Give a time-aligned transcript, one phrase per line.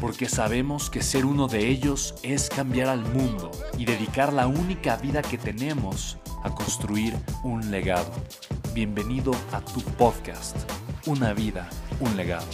[0.00, 4.96] porque sabemos que ser uno de ellos es cambiar al mundo y dedicar la única
[4.96, 8.12] vida que tenemos a construir un legado.
[8.74, 10.56] Bienvenido a tu podcast,
[11.06, 11.68] Una vida,
[12.00, 12.46] un legado.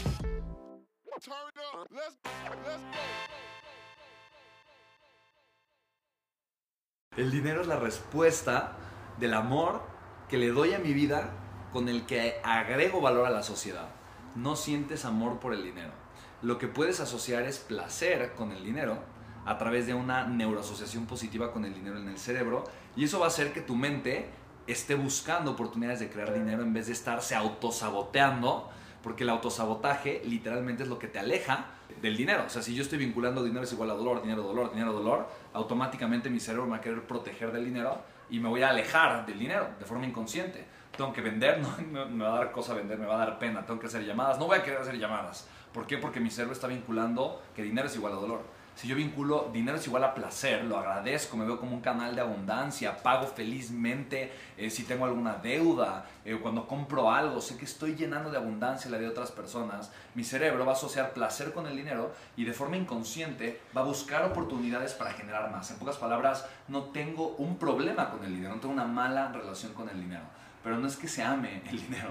[7.17, 8.77] El dinero es la respuesta
[9.19, 9.83] del amor
[10.28, 11.30] que le doy a mi vida
[11.72, 13.89] con el que agrego valor a la sociedad.
[14.34, 16.02] No sientes amor por el dinero
[16.43, 18.98] lo que puedes asociar es placer con el dinero
[19.45, 22.65] a través de una neuroasociación positiva con el dinero en el cerebro
[22.97, 24.29] y eso va a hacer que tu mente
[24.67, 28.70] esté buscando oportunidades de crear dinero en vez de estarse autosaboteando,
[29.03, 31.67] porque el autosabotaje literalmente es lo que te aleja
[32.01, 32.45] del dinero.
[32.47, 35.29] O sea, si yo estoy vinculando dinero es igual a dolor, dinero, dolor, dinero, dolor,
[35.53, 39.27] automáticamente mi cerebro me va a querer proteger del dinero y me voy a alejar
[39.27, 40.65] del dinero de forma inconsciente.
[40.97, 43.67] Tengo que vender, no, me va a dar cosa vender, me va a dar pena,
[43.67, 45.98] tengo que hacer llamadas, no voy a querer hacer llamadas ¿Por qué?
[45.98, 48.62] Porque mi cerebro está vinculando que dinero es igual a dolor.
[48.75, 52.14] Si yo vinculo dinero es igual a placer, lo agradezco, me veo como un canal
[52.14, 57.67] de abundancia, pago felizmente eh, si tengo alguna deuda, eh, cuando compro algo, sé que
[57.67, 61.67] estoy llenando de abundancia la de otras personas, mi cerebro va a asociar placer con
[61.67, 65.70] el dinero y de forma inconsciente va a buscar oportunidades para generar más.
[65.70, 69.75] En pocas palabras, no tengo un problema con el dinero, no tengo una mala relación
[69.75, 70.25] con el dinero.
[70.62, 72.11] Pero no es que se ame el dinero,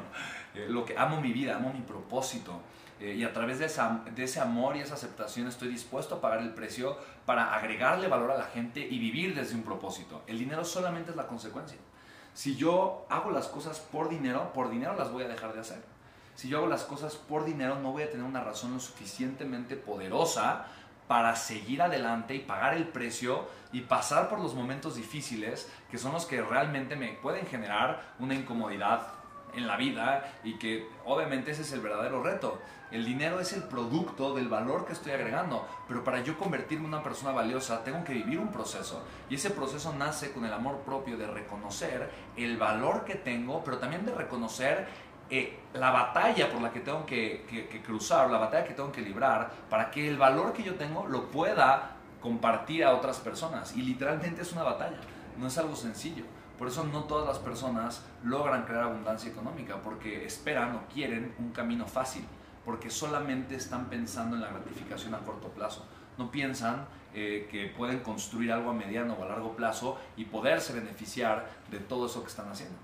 [0.53, 2.61] eh, lo que amo mi vida, amo mi propósito.
[2.99, 3.67] Eh, y a través de,
[4.13, 8.31] de ese amor y esa aceptación estoy dispuesto a pagar el precio para agregarle valor
[8.31, 10.21] a la gente y vivir desde un propósito.
[10.27, 11.77] El dinero solamente es la consecuencia.
[12.33, 15.83] Si yo hago las cosas por dinero, por dinero las voy a dejar de hacer.
[16.35, 19.75] Si yo hago las cosas por dinero, no voy a tener una razón lo suficientemente
[19.75, 20.65] poderosa
[21.11, 26.13] para seguir adelante y pagar el precio y pasar por los momentos difíciles que son
[26.13, 29.09] los que realmente me pueden generar una incomodidad
[29.53, 32.61] en la vida y que obviamente ese es el verdadero reto.
[32.91, 36.93] El dinero es el producto del valor que estoy agregando, pero para yo convertirme en
[36.93, 40.77] una persona valiosa tengo que vivir un proceso y ese proceso nace con el amor
[40.85, 44.87] propio de reconocer el valor que tengo, pero también de reconocer
[45.33, 49.49] eh, la batalla por la que tengo que, cruzar, la batalla que tengo que librar
[49.69, 54.41] para que el valor que yo tengo lo pueda compartir a otras personas y literalmente
[54.41, 54.97] es una batalla,
[55.37, 56.25] no es algo sencillo.
[56.57, 61.51] Por eso no todas las personas logran crear abundancia económica, porque esperan o quieren un
[61.51, 62.25] camino fácil,
[62.65, 65.85] porque solamente están pensando en la gratificación a corto plazo.
[66.17, 70.73] No piensan eh, que pueden construir algo a mediano o a largo plazo y poderse
[70.73, 72.77] beneficiar de todo eso que están haciendo.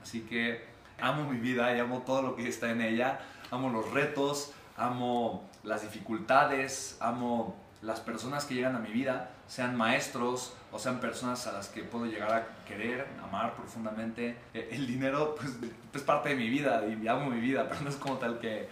[0.00, 3.20] Así que amo mi vida y amo todo lo que está en ella,
[3.50, 9.76] amo los retos, amo las dificultades, amo las personas que llegan a mi vida, sean
[9.76, 14.36] maestros o sean personas a las que puedo llegar a querer, amar profundamente.
[14.52, 15.52] Eh, el dinero pues,
[15.92, 18.68] es parte de mi vida y amo mi vida, pero no es como tal que,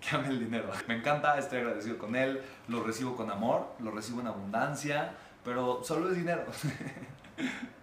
[0.00, 0.70] que ame el dinero.
[0.86, 5.82] Me encanta, estoy agradecido con él, lo recibo con amor, lo recibo en abundancia, pero
[5.84, 6.44] solo es dinero.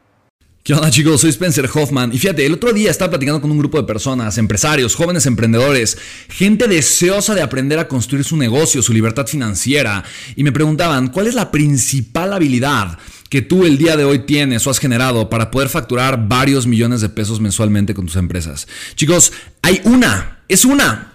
[0.65, 1.21] ¿Qué onda chicos?
[1.21, 4.39] Soy Spencer Hoffman y fíjate, el otro día estaba platicando con un grupo de personas,
[4.39, 5.95] empresarios, jóvenes emprendedores,
[6.27, 10.03] gente deseosa de aprender a construir su negocio, su libertad financiera
[10.35, 12.97] y me preguntaban, ¿cuál es la principal habilidad
[13.29, 16.99] que tú el día de hoy tienes o has generado para poder facturar varios millones
[16.99, 18.67] de pesos mensualmente con tus empresas?
[18.95, 21.14] Chicos, hay una, es una